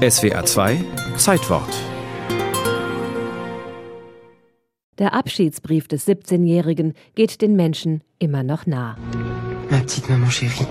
[0.00, 0.78] SWA 2
[1.18, 1.68] Zeitwort
[4.98, 8.96] Der Abschiedsbrief des 17-Jährigen geht den Menschen immer noch nah.
[9.70, 10.66] Ma petite maman chérie.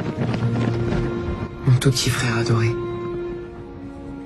[1.67, 2.71] Mon tout petit frère adoré.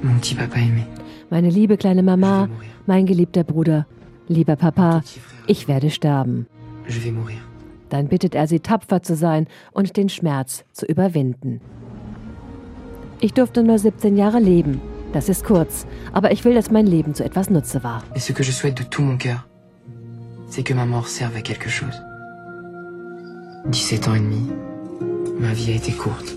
[0.02, 0.86] Mon petit papa aimé.
[1.30, 2.48] Meine liebe kleine Mama,
[2.86, 3.86] mein geliebter Bruder,
[4.30, 5.04] lieber Papa,
[5.48, 6.48] ich werde sterben.
[6.88, 7.42] Je vais mourir.
[7.90, 11.60] Dann bittet er sie, tapfer zu sein und den Schmerz zu überwinden.
[13.20, 14.80] Ich durfte nur 17 Jahre leben.
[15.14, 18.04] Das ist kurz, aber ich will, dass mein Leben zu etwas Nutze war.
[18.16, 19.46] Et ce que je souhaite de tout mon cœur,
[20.50, 22.02] c'est que ma mort serve à quelque chose.
[23.66, 24.50] 17 ans et demi,
[25.40, 26.36] ma vie a été courte.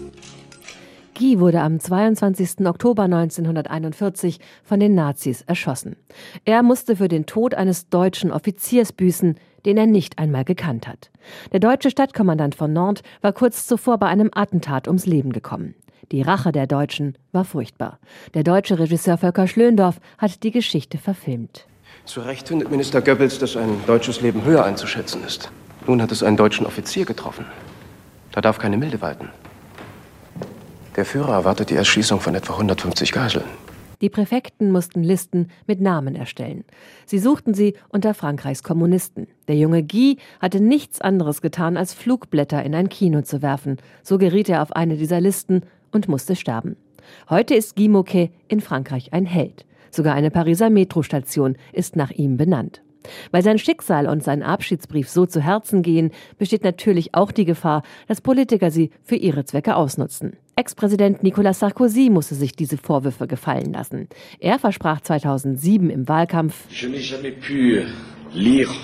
[1.14, 2.66] Guy wurde am 22.
[2.66, 5.96] Oktober 1941 von den Nazis erschossen.
[6.44, 11.10] Er musste für den Tod eines deutschen Offiziers büßen, den er nicht einmal gekannt hat.
[11.52, 15.74] Der deutsche Stadtkommandant von Nantes war kurz zuvor bei einem Attentat ums Leben gekommen.
[16.12, 17.98] Die Rache der Deutschen war furchtbar.
[18.34, 21.66] Der deutsche Regisseur Volker Schlöndorff hat die Geschichte verfilmt.
[22.04, 25.50] Zu Recht findet Minister Goebbels, dass ein deutsches Leben höher einzuschätzen ist.
[25.86, 27.44] Nun hat es einen deutschen Offizier getroffen.
[28.32, 29.30] Da darf keine Milde walten.
[30.96, 33.44] Der Führer erwartet die Erschießung von etwa 150 Geiseln.
[34.02, 36.64] Die Präfekten mussten Listen mit Namen erstellen.
[37.06, 39.26] Sie suchten sie unter Frankreichs Kommunisten.
[39.48, 43.78] Der junge Guy hatte nichts anderes getan, als Flugblätter in ein Kino zu werfen.
[44.02, 45.62] So geriet er auf eine dieser Listen
[45.96, 46.76] und musste sterben.
[47.30, 49.64] Heute ist Guy Moquet in Frankreich ein Held.
[49.90, 52.82] Sogar eine Pariser Metrostation ist nach ihm benannt.
[53.30, 57.82] Weil sein Schicksal und sein Abschiedsbrief so zu Herzen gehen, besteht natürlich auch die Gefahr,
[58.08, 60.36] dass Politiker sie für ihre Zwecke ausnutzen.
[60.56, 64.08] Ex-Präsident Nicolas Sarkozy musste sich diese Vorwürfe gefallen lassen.
[64.38, 67.82] Er versprach 2007 im Wahlkampf, Je n'ai jamais pu
[68.34, 68.74] lire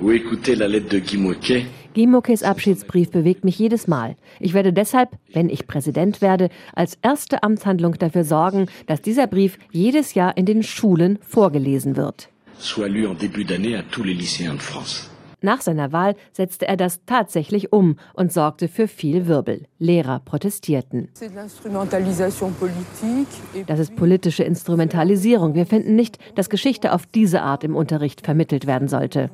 [0.00, 1.66] ou écouter la lettre de Guy Moquet.
[1.94, 4.16] Guy Moquets Abschiedsbrief bewegt mich jedes Mal.
[4.40, 9.58] Ich werde deshalb, wenn ich Präsident werde, als erste Amtshandlung dafür sorgen, dass dieser Brief
[9.70, 12.28] jedes Jahr in den Schulen vorgelesen wird.
[12.62, 15.11] soit lu en début d'année à tous les lycéens de France.
[15.42, 19.66] Nach seiner Wahl setzte er das tatsächlich um und sorgte für viel Wirbel.
[19.78, 21.08] Lehrer protestierten.
[23.66, 25.54] Das ist politische Instrumentalisierung.
[25.54, 29.30] Wir finden nicht, dass Geschichte auf diese Art im Unterricht vermittelt werden sollte.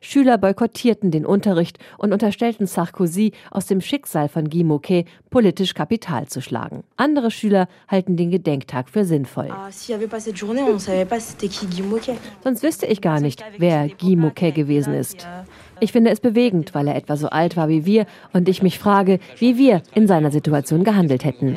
[0.00, 6.26] Schüler boykottierten den Unterricht und unterstellten Sarkozy, aus dem Schicksal von Guy Moquet politisch Kapital
[6.26, 6.82] zu schlagen.
[6.96, 9.50] Andere Schüler halten den Gedenktag für sinnvoll.
[9.50, 9.70] Ah.
[12.42, 15.26] Sonst wüsste ich gar nicht, wer Guy Moquet gewesen ist.
[15.80, 18.78] Ich finde es bewegend, weil er etwa so alt war wie wir und ich mich
[18.78, 21.56] frage, wie wir in seiner Situation gehandelt hätten.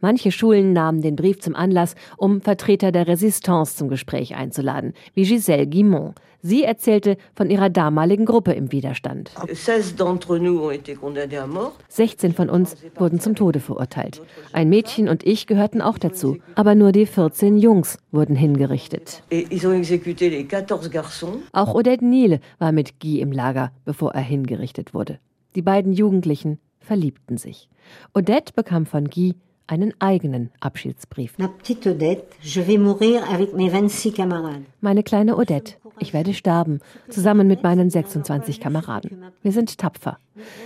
[0.00, 5.24] Manche Schulen nahmen den Brief zum Anlass, um Vertreter der Resistance zum Gespräch einzuladen, wie
[5.24, 6.14] Gisèle Guimont.
[6.42, 9.32] Sie erzählte von ihrer damaligen Gruppe im Widerstand.
[9.52, 11.72] 16 d'entre nous ont été condamnés à mort.
[11.88, 14.22] 16 von uns wurden zum Tode verurteilt.
[14.52, 19.24] Ein Mädchen und ich gehörten auch dazu, aber nur die 14 Jungs wurden hingerichtet.
[19.32, 21.40] Et ils ont exécuté les 14 garçons.
[21.52, 25.20] Auch Odette Niel war mit Guy im Lager, bevor er hingerichtet wurde.
[25.54, 27.68] Die beiden Jugendlichen verliebten sich.
[28.14, 29.34] Odette bekam von Guy
[29.68, 31.38] einen eigenen Abschiedsbrief.
[31.38, 34.62] Ma petite Odette, je vais mourir avec mes 26 camarades.
[34.80, 39.24] Meine kleine Odette, ich werde sterben, zusammen mit meinen 26 Kameraden.
[39.42, 40.18] Wir sind tapfer.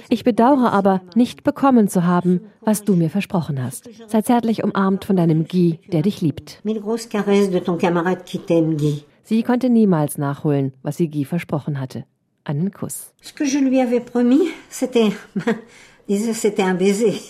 [0.08, 3.88] Ich bedauere aber, nicht bekommen zu haben, was du mir versprochen hast.
[4.08, 6.62] Sei zärtlich umarmt von deinem Guy, der dich liebt.
[9.22, 12.04] Sie konnte niemals nachholen, was sie Guy versprochen hatte.
[13.20, 15.10] Ce que je lui avais promis, c'était,
[16.34, 17.20] c'était un baiser.